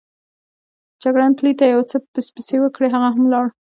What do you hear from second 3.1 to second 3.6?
هم ولاړ.